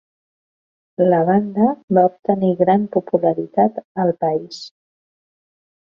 La 1.11 1.19
banda 1.27 1.67
va 1.97 2.05
obtenir 2.09 2.51
gran 2.63 2.89
popularitat 2.97 3.77
al 4.05 4.15
país. 4.25 4.63